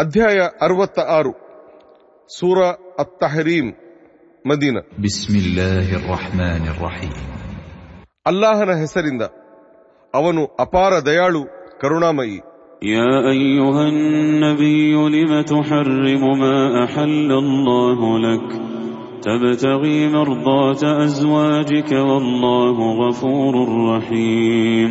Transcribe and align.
ಅಧ್ಯಾಯ 0.00 0.38
ಅರವತ್ತ 0.64 0.98
ಆರು 1.16 1.32
ಸೂರ 2.30 2.58
ಅತ್ತಹರೀಮ್ 3.02 3.70
ಮದೀನ 4.44 4.76
بسم 5.06 5.32
الله 5.42 5.86
الرحمن 6.00 6.64
الرحيم 6.74 7.14
ಅಲ್ಲಾಹನ 8.26 8.70
ಹೆಸರಿಂದ 8.82 9.22
ಅವನು 10.14 10.42
ಅಪಾರ 10.64 10.92
ದಯಾಳು 11.08 11.42
ಕರುಣಾಮಯಿ 11.82 12.38
يا 12.92 13.12
أيها 13.32 13.82
النبي 13.88 14.94
لم 15.16 15.32
تحرم 15.44 16.22
ما 16.42 16.56
أحل 16.84 17.30
الله 17.36 18.00
لك 18.20 18.48
تبتغي 19.26 19.98
مرضات 20.08 20.82
أزواجك 21.06 21.90
والله 22.10 22.76
غفور 23.02 23.54
رحيم 23.92 24.90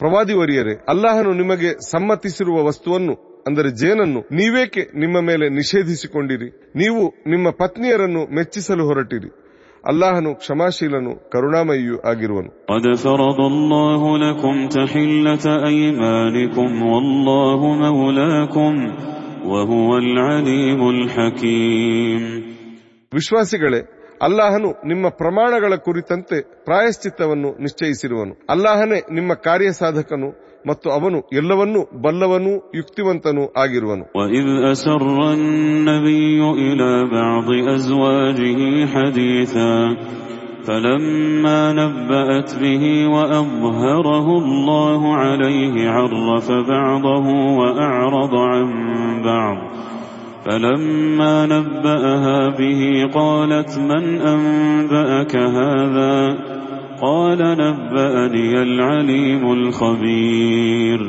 ಪ್ರವಾದಿವರಿಯರೇ 0.00 0.74
ಅಲ್ಲಾಹನು 0.92 1.32
ನಿಮಗೆ 1.40 1.70
ಸಮ್ಮತಿಸಿರುವ 1.90 2.58
ವಸ್ತುವನ್ನು 2.68 3.14
ಅಂದರೆ 3.47 3.71
ಜೇನನ್ನು 3.71 4.19
ನೀವೇಕೆ 4.19 4.99
ನಿಮ್ಮ 4.99 5.19
ಮೇಲೆ 5.19 5.49
ನಿಷೇಧಿಸಿಕೊಂಡಿರಿ? 5.49 6.71
ನೀವು 6.75 7.13
ನಿಮ್ಮ 7.27 7.49
ಪತ್ನಿಯರನ್ನು 7.49 8.35
ಮೆಚ್ಚಿಸಲು 8.35 8.85
ಹೊರಟಿರಿ. 8.85 9.29
ಅಲ್ಲಾಹನು 9.87 10.35
ಕ್ಷಮಾಶೀಲನು 10.35 11.29
ಕರುಣಾಮಯಿಯೂ 11.29 11.99
ಆಗಿರುವನು. 11.99 12.65
ವಿಶ್ವಾಸಿಗಳೇ 23.13 23.96
ಅಲ್ಲಾಹನು 24.26 24.68
ನಿಮ್ಮ 24.90 25.06
ಪ್ರಮಾಣಗಳ 25.20 25.74
ಕುರಿತಂತೆ 25.86 26.36
ಪ್ರಾಯಶ್ಚಿತ್ತವನ್ನು 26.66 27.50
ನಿಶ್ಚಯಿಸಿರುವನು 27.64 28.34
ಅಲ್ಲಾಹನೇ 28.50 28.98
ನಿಮ್ಮ 29.10 29.32
ಕಾರ್ಯಸಾಧಕನು 29.46 30.28
ಮತ್ತು 30.66 30.88
ಅವನು 30.90 31.18
ಎಲ್ಲವನ್ನೂ 31.32 31.80
ಬಲ್ಲವನೂ 32.04 32.52
ಯುಕ್ತಿವಂತನೂ 32.78 33.44
ಆಗಿರುವನು 33.62 34.04
وإذ 34.18 34.46
أسر 34.72 35.02
النبي 35.32 36.40
إلى 36.64 36.92
بعض 37.10 37.48
أزواجه 37.76 38.60
حديثا 38.94 39.74
فلما 40.66 41.72
نبأت 41.74 42.50
به 42.56 42.84
وأظهره 43.08 44.26
الله 44.38 45.16
عليه 45.16 45.74
عرف 45.90 46.46
بعضه 46.68 47.26
وأعرض 47.60 48.34
عن 48.50 48.66
بعض 49.22 49.56
فلما 50.46 51.34
نبأها 51.46 52.40
به 52.50 52.80
قالت 53.12 53.70
من 53.80 54.04
أنبأك 54.26 55.34
هذا 55.58 56.14
قال 57.02 57.40
نبأني 57.58 58.52
العليم 58.62 59.42
الخبير 59.52 61.00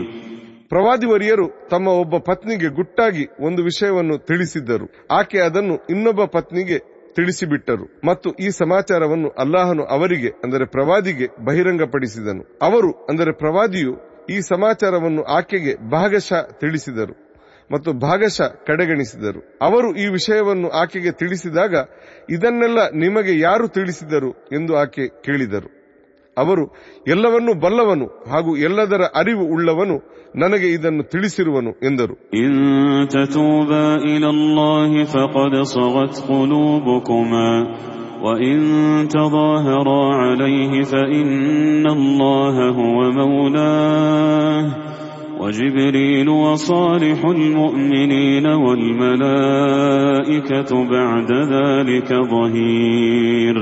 ಪ್ರವಾದಿವರಿಯರು 0.72 1.45
ತಮ್ಮ 1.69 1.88
ಒಬ್ಬ 2.02 2.16
ಪತ್ನಿಗೆ 2.27 2.69
ಗುಟ್ಟಾಗಿ 2.69 3.23
ಒಂದು 3.39 3.61
ವಿಷಯವನ್ನು 3.63 4.16
ತಿಳಿಸಿದ್ದರು 4.30 4.86
ಆಕೆ 5.11 5.39
ಅದನ್ನು 5.39 5.75
ಇನ್ನೊಬ್ಬ 5.89 6.23
ಪತ್ನಿಗೆ 6.33 6.77
ತಿಳಿಸಿಬಿಟ್ಟರು 7.16 7.86
ಮತ್ತು 8.05 8.30
ಈ 8.39 8.47
ಸಮಾಚಾರವನ್ನು 8.61 9.30
ಅಲ್ಲಾಹನು 9.38 9.83
ಅವರಿಗೆ 9.95 10.30
ಅಂದರೆ 10.44 10.66
ಪ್ರವಾದಿಗೆ 10.67 11.25
ಬಹಿರಂಗಪಡಿಸಿದನು 11.47 12.44
ಅವರು 12.61 12.89
ಅಂದರೆ 13.09 13.31
ಪ್ರವಾದಿಯು 13.33 13.94
ಈ 14.30 14.39
ಸಮಾಚಾರವನ್ನು 14.49 15.23
ಆಕೆಗೆ 15.38 15.73
ಭಾಗಶಃ 15.91 16.41
ತಿಳಿಸಿದರು 16.61 17.13
ಮತ್ತು 17.69 17.89
ಭಾಗಶಃ 18.03 18.49
ಕಡೆಗಣಿಸಿದರು 18.69 19.39
ಅವರು 19.61 19.89
ಈ 20.02 20.05
ವಿಷಯವನ್ನು 20.17 20.69
ಆಕೆಗೆ 20.81 21.11
ತಿಳಿಸಿದಾಗ 21.22 21.75
ಇದನ್ನೆಲ್ಲ 22.30 22.80
ನಿಮಗೆ 23.03 23.33
ಯಾರು 23.39 23.67
ತಿಳಿಸಿದರು 23.77 24.31
ಎಂದು 24.53 24.73
ಆಕೆ 24.83 25.05
ಕೇಳಿದರು 25.25 25.69
ಅವರು 26.38 26.63
ಎಲ್ಲವನ್ನೂ 27.08 27.53
ಬಲ್ಲವನು 27.63 28.05
ಹಾಗೂ 28.30 28.52
ಎಲ್ಲದರ 28.67 29.03
ಅರಿವು 29.19 29.45
ಉಳ್ಳವನು 29.55 29.97
ನನಗೆ 30.36 30.67
ಇದನ್ನು 30.77 31.03
ತಿಳಿಸಿರುವನು 31.13 31.72
ಎಂದರು 31.88 32.16
إن 32.41 32.52
تتوبا 33.08 33.88
إلى 34.08 34.27
الله 34.36 34.91
فقد 35.05 35.53
صغت 35.75 36.16
قلوبكما 36.30 37.49
وإن 38.23 38.58
تظاهرا 39.09 40.02
عليه 40.17 40.73
فإن 40.83 41.86
الله 41.89 42.55
هو 42.71 42.98
مولاه 43.14 44.64
وجبريل 45.39 46.30
وصالح 46.43 47.20
المؤمنين 47.37 48.45
والملائكة 48.64 50.71
بعد 50.89 51.30
ذلك 51.55 52.09
ظهير 52.33 53.58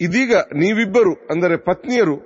ಇದೀಗ 0.00 0.32
ನೀವಿಬ್ಬರು 0.60 1.12
ಅಂದರೆ 1.32 1.56
ಪತ್ನಿಯರು 1.68 2.16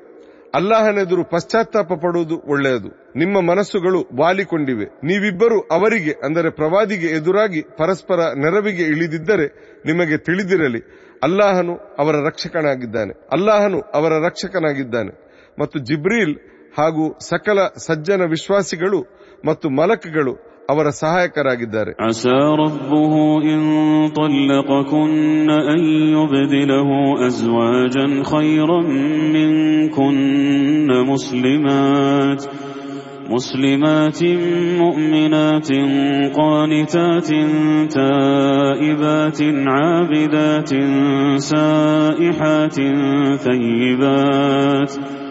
ಅಲ್ಲಾಹನೆದುರು 0.55 1.25
ಪಶ್ಚಾತ್ತಾಪ 1.25 1.93
ಪಡುವುದು 2.05 2.53
ಒಳ್ಳೆಯದು 2.53 2.91
ನಿಮ್ಮ 3.17 3.41
ಮನಸ್ಸುಗಳು 3.41 4.07
ವಾಲಿಕೊಂಡಿವೆ 4.15 4.87
ನೀವಿಬ್ಬರು 5.05 5.77
ಅವರಿಗೆ 5.77 6.15
ಅಂದರೆ 6.25 6.51
ಪ್ರವಾದಿಗೆ 6.51 7.19
ಎದುರಾಗಿ 7.19 7.65
ಪರಸ್ಪರ 7.79 8.21
ನೆರವಿಗೆ 8.45 8.85
ಇಳಿದಿದ್ದರೆ 8.95 9.77
ನಿಮಗೆ 9.87 10.19
ತಿಳಿದಿರಲಿ 10.19 10.83
ಅಲ್ಲಾಹನು 11.23 11.79
ಅವರ 11.99 12.27
ರಕ್ಷಕನಾಗಿದ್ದಾನೆ 12.27 13.13
ಅಲ್ಲಾಹನು 13.33 13.83
ಅವರ 13.95 14.27
ರಕ್ಷಕನಾಗಿದ್ದಾನೆ 14.27 15.13
ಮತ್ತು 15.59 15.85
ಜಿಬ್ರೀಲ್ 15.85 16.37
ಹಾಗೂ 16.79 17.05
ಸಕಲ 17.31 17.59
ಸಜ್ಜನ 17.87 18.23
ವಿಶ್ವಾಸಿಗಳು 18.35 19.01
ಮತ್ತು 19.49 19.67
ಮಲಕ್ಗಳು 19.79 20.35
ಅವರ 20.73 20.87
ಸಹಾಯಕರಾಗಿದ್ದಾರೆ 21.03 21.93
عسى 22.07 22.39
ربه 22.65 23.13
إن 23.51 23.61
طلقكن 24.21 25.49
أن 25.75 25.81
يبدله 26.17 26.89
أزواجا 27.29 28.07
خيرا 28.33 28.81
منكن 29.37 30.17
مسلمات 31.13 32.41
مسلمات 33.31 34.21
مؤمنات 34.83 35.71
قانتات 36.41 37.29
تائبات 37.99 39.41
عابدات 39.69 40.71
سائحات 41.51 42.77
ثيبات 43.37 43.41
ثيبات 43.45 44.93
وأبكارا 44.99 45.22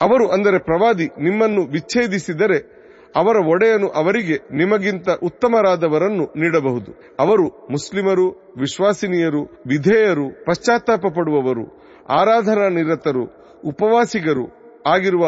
ಅವರು 0.00 0.28
ಅಂದರೆ 0.28 0.58
ಪ್ರವಾದಿ, 0.58 1.06
ನಿಮ್ಮನ್ನು 1.06 1.62
ವಿಚ್ಛೇದಿಸಿದರೆ 1.62 2.76
ಅವರ 3.16 3.36
ಒಡೆಯನು 3.36 3.88
ಅವರಿಗೆ 3.88 4.56
ನಿಮಗಿಂತ 4.56 5.08
ಉತ್ತಮರಾದವರನ್ನು 5.22 6.24
ನೀಡಬಹುದು. 6.24 7.16
ಅವರು 7.18 7.46
ಮುಸ್ಲಿಮರು, 7.70 8.54
ವಿಶ್ವಾಸಿನಿಯರು, 8.58 9.42
ವಿಧೇಯರು 9.42 10.44
ಪಶ್ಚಾತ್ತಾಪ 10.44 11.06
ಪಡುವವರು 11.06 11.86
ಆರಾಧನಾ 12.08 12.68
ನಿರತರು, 12.68 13.24
ಉಪವಾಸಿಗರು 13.64 14.65
ಆಗಿರುವ 14.93 15.23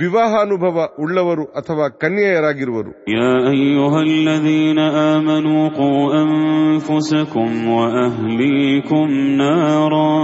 ವಿವಾಹಾನುಭವ 0.00 0.76
ಉಳ್ಳವರು 1.04 1.44
ಅಥವಾ 1.60 1.86
ಕನ್ಯೆಯರಾಗಿರುವರು 2.02 2.92
يا 3.18 3.32
أيها 3.56 4.00
الذين 4.10 4.78
آمنوا 5.14 5.62
قوا 5.80 6.04
أنفسكم 6.24 7.48
وأهليكم 7.76 9.06
نارا 9.42 10.14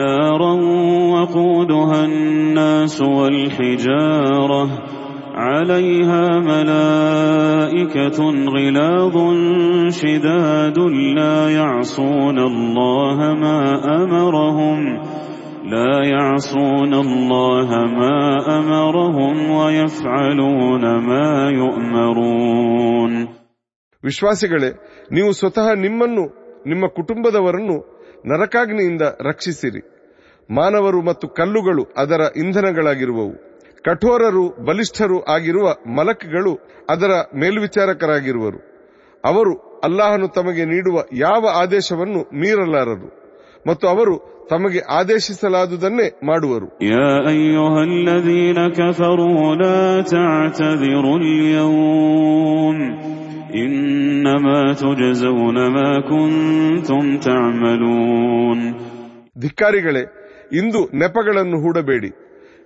نارا 0.00 0.52
وقودها 1.14 2.00
الناس 2.10 2.96
والحجارة 3.16 4.62
عليها 5.46 6.24
ملائكة 6.52 8.18
غلاظ 8.54 9.16
شداد 10.00 10.78
لا 11.18 11.38
يعصون 11.50 12.38
الله 12.50 13.18
ما 13.44 13.60
أمرهم 14.02 14.65
لا 15.66 15.94
يعصون 16.06 16.92
الله 16.96 17.68
ما 17.92 18.18
أمرهم 18.50 19.36
ويفعلون 19.52 20.84
ما 21.02 21.28
يؤمرون 21.56 23.12
ವಿಶ್ವಾಸಿಗಳೇ 24.04 24.70
ನೀವು 25.16 25.30
ಸ್ವತಃ 25.40 25.66
ನಿಮ್ಮನ್ನು 25.82 26.24
ನಿಮ್ಮ 26.70 26.84
ಕುಟುಂಬದವರನ್ನು 26.96 27.76
ನರಕಾಗ್ನಿಯಿಂದ 28.30 29.04
ರಕ್ಷಿಸಿರಿ 29.28 29.82
ಮಾನವರು 30.48 31.00
ಮತ್ತು 31.02 31.26
ಕಲ್ಲುಗಳು 31.38 31.84
ಅದರ 32.02 32.22
ಇಂಧನಗಳಾಗಿರುವವು 32.42 33.34
ಕಠೋರರು 33.84 34.44
ಬಲಿಷ್ಠರು 34.66 35.18
ಆಗಿರುವ 35.28 35.66
ಮಲಕ್ಗಳು 35.98 36.52
ಅದರ 36.88 37.12
ಮೇಲ್ವಿಚಾರಕರಾಗಿರುವರು 37.42 38.60
ಅವರು 39.24 39.52
ಅಲ್ಲಾಹನು 39.84 40.28
ತಮಗೆ 40.36 40.64
ನೀಡುವ 40.64 40.98
ಯಾವ 41.22 41.42
ಆದೇಶವನ್ನು 41.62 42.20
ಮೀರಲಾರರು 42.40 43.08
ಮತ್ತು 43.67 43.87
ಅವರು 43.87 44.47
ತಮಗೆ 44.49 44.79
ಆದೇಶಿಸಲಾದುದನ್ನೇ 44.79 46.19
ಮಾಡುವರು. 46.25 46.67
ಧಿಕ್ಕಾರಿಗಳೇ 59.41 60.03
ಇಂದು 60.53 60.97
ನೆಪಗಳನ್ನು 60.97 61.61
ಹೂಡಬೇಡಿ. 61.61 62.09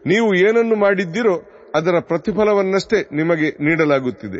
ನೀವು 0.06 0.34
ಏನನ್ನು 0.34 0.76
ಮಾಡಿದ್ದೀರೋ 0.76 1.36
ಅದರ 1.76 2.00
ಪ್ರತಿಫಲವನ್ನಷ್ಟೇ 2.00 3.10
ನಿಮಗೆ 3.14 3.64
ನೀಡಲಾಗುತ್ತಿದೆ. 3.64 4.40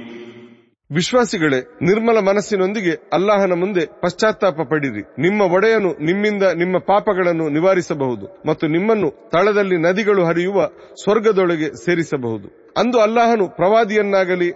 ವಿಶ್ವಾಸಿಗಳೇ, 0.91 1.61
ನಿರ್ಮಲ 1.81 2.19
ಮನಸ್ಸಿನೊಂದಿಗೆ 2.19 3.09
ಅಲ್ಲಾಹನ 3.13 3.53
ಮುಂದೆ 3.53 3.85
ಪಶ್ಚಾತ್ತಾಪ 3.85 4.61
ಪಡಿರಿ. 4.69 5.01
ನಿಮ್ಮ 5.01 5.41
ಒಡೆಯನು 5.41 6.03
ನಿಮ್ಮಿಂದ 6.05 6.43
ನಿಮ್ಮ 6.43 6.77
ಪಾಪಗಳನ್ನು 6.77 7.49
ನಿವಾರಿಸಬಹುದು 7.49 8.43
ಮತ್ತು 8.45 8.67
ನಿಮ್ಮನ್ನು 8.67 9.29
ತಳದಲ್ಲಿ 9.29 9.77
ನದಿಗಳು 9.77 10.25
ಹರಿಯುವ 10.25 10.67
ಸ್ವರ್ಗದೊಳಗೆ 11.03 11.85
ಸೇರಿಸಬಹುದು. 11.85 12.73
ಅಂದು 12.77 12.99
ಅಲ್ಲಾಹನು 12.99 13.47
ಪ್ರವಾದಿಯನ್ನಾಗಲಿ, 13.47 14.51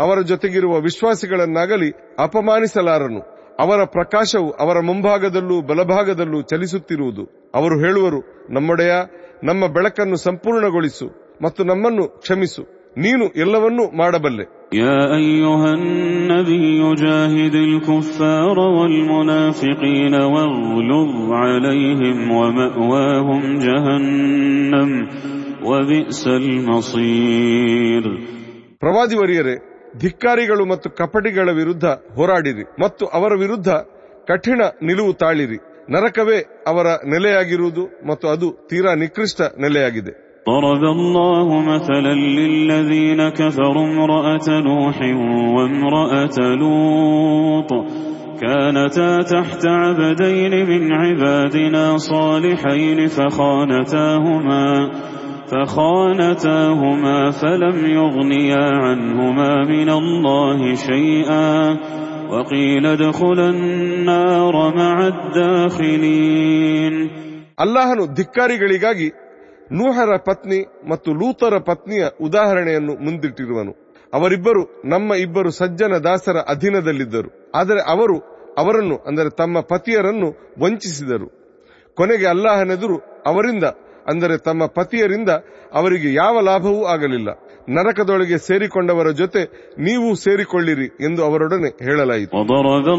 ಅವರ 0.00 0.20
ಜೊತೆಗಿರುವ 0.20 0.80
ವಿಶ್ವಾಸಿಗಳನ್ನಾಗಲಿ 0.80 1.92
ಅಪಮಾನಿಸಲಾರನು. 2.18 3.20
ಅವರ 3.60 3.84
ಪ್ರಕಾಶವು 3.84 4.50
ಅವರ 4.50 4.80
ಮುಂಭಾಗದಲ್ಲೂ 4.80 5.62
ಬಲಭಾಗದಲ್ಲೂ 5.62 6.42
ಚಲಿಸುತ್ತಿರುವುದು. 6.42 7.52
ಅವರು 7.54 7.78
ಹೇಳುವರು, 7.80 8.20
ನಮ್ಮೊಡೆಯ, 8.50 8.92
ನಮ್ಮ 9.44 9.66
ಬೆಳಕನ್ನು 9.66 10.16
ಸಂಪೂರ್ಣಗೊಳಿಸು 10.16 11.38
ಮತ್ತು 11.42 11.64
ನಮ್ಮನ್ನು 11.64 12.08
ಕ್ಷಮಿಸು. 12.08 12.79
ನೀನು 12.97 13.25
ಎಲ್ಲವನ್ನೂ 13.43 13.83
ಮಾಡಬಲ್ಲೆ 14.01 14.45
يا 14.81 14.99
أيها 15.17 15.69
النبي 15.73 16.63
جاهد 16.97 17.55
الكفار 17.67 18.57
والمنافقين 18.77 20.13
واغلظ 20.33 21.11
عليهم 21.43 22.17
ومأواهم 22.31 23.41
جهنم 23.65 24.89
وبئس 25.63 26.21
المصير 26.41 28.03
ಪ್ರವಾದಿವರಿಯರೇ 28.81 29.55
ಧಿಕ್ಕಾರಿಗಳು 29.97 30.63
ಮತ್ತು 30.71 30.87
ಕಪಟಿಗಳ 30.99 31.47
ವಿರುದ್ಧ 31.59 31.85
ಹೋರಾಡಿರಿ 32.17 32.65
ಮತ್ತು 32.83 33.03
ಅವರ 33.17 33.31
ವಿರುದ್ಧ 33.43 33.69
ಕಠಿಣ 34.27 34.59
ನಿಲುವು 34.87 35.13
ತಾಳಿರಿ 35.21 35.59
ನರಕವೇ 35.93 36.39
ಅವರ 36.67 36.87
ನೆಲೆಯಾಗಿರುವುದು 37.13 37.83
ಮತ್ತು 38.09 38.25
ಅದು 38.33 38.47
ತೀರಾ 38.69 38.91
ನಿಕೃಷ್ಟ 39.03 39.39
ನೆಲೆಯಾಗಿದೆ 39.63 40.13
ضرب 40.49 40.83
الله 40.83 41.47
مثلا 41.61 42.13
للذين 42.13 43.29
كفروا 43.29 43.85
امرأة 43.87 44.47
نوح 44.49 44.97
وامرأة 45.55 46.37
لوط 46.61 47.71
كانتا 48.41 49.21
تحت 49.21 49.65
عبدين 49.65 50.53
من 50.69 50.93
عبادنا 50.93 51.97
صالحين 51.97 53.07
فخانتاهما 53.07 54.67
فخانتاهما 55.51 57.31
فلم 57.31 57.85
يغنيا 57.85 58.65
عنهما 58.85 59.63
من 59.63 59.89
الله 59.89 60.73
شيئا 60.75 61.77
وقيل 62.29 62.85
ادخلا 62.85 63.49
النار 63.49 64.55
مع 64.75 65.07
الداخلين 65.07 66.93
ಅಲ್ಲಾಹನು 67.63 68.03
ಧಿಕ್ಕಾರಿಗಳಿಗಾಗಿ 68.19 69.07
ನೂಹರ 69.71 70.09
ಪತ್ನಿ 70.25 70.65
ಮತ್ತು 70.89 71.13
ಲೂತರ 71.13 71.63
ಪತ್ನಿಯ 71.67 72.05
ಉದಾಹರಣೆಯನ್ನು 72.21 73.05
ಮುಂದಿಟ್ಟಿರುವನು 73.05 73.73
ಅವರಿಬ್ಬರು 74.13 74.81
ನಮ್ಮ 74.85 75.15
ಇಬ್ಬರು 75.15 75.51
ಸಜ್ಜನ 75.51 76.03
ದಾಸರ 76.03 76.43
ಅಧೀನದಲ್ಲಿದ್ದರು 76.47 77.51
ಆದರೆ 77.55 77.89
ಅವರು 77.89 78.35
ಅವರನ್ನು 78.57 78.99
ಅಂದರೆ 79.07 79.37
ತಮ್ಮ 79.37 79.57
ಪತಿಯರನ್ನು 79.71 80.59
ವಂಚಿಸಿದರು 80.59 81.31
ಕೊನೆಗೆ 81.97 82.25
ಅಲ್ಲಾಹನೆದುರು 82.25 83.21
ಅವರಿಂದ 83.25 83.63
ಅಂದರೆ 84.07 84.37
ತಮ್ಮ 84.37 84.63
ಪತಿಯರಿಂದ 84.75 85.29
ಅವರಿಗೆ 85.73 86.13
ಯಾವ 86.13 86.41
ಲಾಭವೂ 86.41 86.85
ಆಗಲಿಲ್ಲ 86.85 87.29
ನರಕದೊಳಗೆ 87.69 88.47
ಸೇರಿಕೊಂಡವರ 88.47 89.11
ಜೊತೆ 89.11 89.71
ನೀವು 89.79 90.15
ಸೇರಿಕೊಳ್ಳಿರಿ 90.15 90.91
ಎಂದು 91.01 91.23
ಅವರೊಡನೆ 91.23 91.83
ಹೇಳಲಾಯಿತು 91.83 92.37
وضرب 92.37 92.95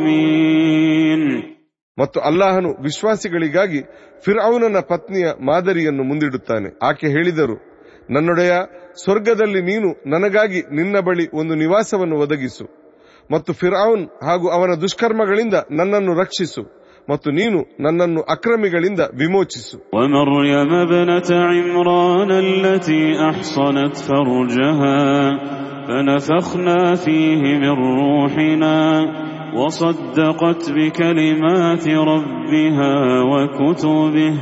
الظالمين 0.00 1.50
ಮತ್ತು 1.98 2.20
ಅಲ್ಲಾಹನು 2.20 2.68
ವಿಶ್ವಾಸಿಗಳಿಗಾಗಿ 2.68 3.80
ಫಿರ್ಔನನ 4.24 4.80
ಪತ್ನಿಯ 4.80 5.26
ಮಾದರಿಯನ್ನು 5.40 6.02
ಮುಂದಿಡುತ್ತಾನೆ 6.02 6.78
ಆಕೆ 6.82 7.06
ಹೇಳಿದರು 7.06 7.56
ನನ್ನೊಡೆಯ 8.10 8.52
ಸ್ವರ್ಗದಲ್ಲಿ 9.04 9.62
ನೀನು 9.62 9.88
ನನಗಾಗಿ 10.06 10.60
ನಿನ್ನ 10.70 11.00
ಬಳಿ 11.00 11.28
ಒಂದು 11.34 11.54
ನಿವಾಸವನ್ನು 11.54 12.16
ಒದಗಿಸು 12.16 12.64
ಮತ್ತು 13.30 13.50
ಫಿರ್ಔನ್ 13.60 14.04
ಹಾಗೂ 14.28 14.46
ಅವನ 14.56 14.72
ದುಷ್ಕರ್ಮಗಳಿಂದ 14.84 15.56
ನನ್ನನ್ನು 15.80 16.12
ರಕ್ಷಿಸು 16.22 16.62
ಮತ್ತು 17.08 17.28
ನೀನು 17.30 17.58
ನನ್ನನ್ನು 17.84 18.20
ಅಕ್ರಮಿಗಳಿಂದ 18.34 19.00
ವಿಮೋಚಿಸು 19.20 19.76
ومريم 19.94 20.70
ابنة 20.86 21.30
عمران 21.50 22.30
التي 22.46 23.02
أحصنت 23.30 23.94
فرجها 24.08 25.00
فنفخنا 25.88 26.80
فيه 26.96 27.42
من 27.62 27.74
روحنا 28.00 28.78
وصدقت 29.54 30.62
بكلمات 30.72 31.84
ربها 32.12 32.94
وكتبه 33.30 34.34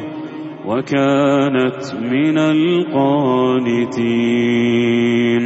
وكانت 0.67 1.83
من 2.13 2.37
القانتين 4.59 5.45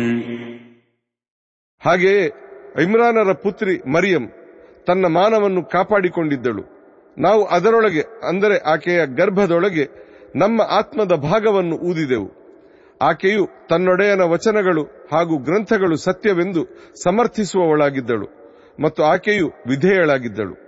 ಹಾಗೆಯೇ 1.82 2.24
ಇಮ್ರಾನರ 2.83 3.33
ಪುತ್ರಿ 3.33 3.89
ಮರಿಯಂ 3.89 4.31
ತನ್ನ 4.87 5.05
ಮಾನವನ್ನು 5.05 5.63
ಕಾಪಾಡಿಕೊಂಡಿದ್ದಳು. 5.63 6.63
ನಾವು 7.17 7.45
ಅದರೊಳಗೆ, 7.45 8.01
ಅಂದರೆ 8.27 8.57
ಆಕೆಯ 8.57 9.05
ಗರ್ಭದೊಳಗೆ 9.05 9.85
ನಮ್ಮ 10.35 10.61
ಆತ್ಮದ 10.61 11.11
ಭಾಗವನ್ನು 11.11 11.75
ಊದಿದೆವು. 11.75 12.29
ಆಕೆಯು 13.01 13.49
ತನ್ನೊಡೆಯನ 13.69 14.21
ವಚನಗಳು 14.21 15.07
ಹಾಗೂ 15.11 15.37
ಗ್ರಂಥಗಳು 15.37 15.95
ಸತ್ಯವೆಂದು 15.95 16.63
ಸಮರ್ಥಿಸುವವಳಾಗಿದ್ದಳು 17.03 18.27
ಮತ್ತು 18.79 19.03
ಆಕೆಯು 19.03 19.47
ವಿಧೇಯಳಾಗಿದ್ದಳು. 19.67 20.66